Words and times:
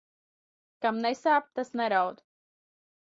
Kam 0.85 0.97
nesāp, 1.03 1.51
tas 1.59 1.71
neraud. 1.81 2.25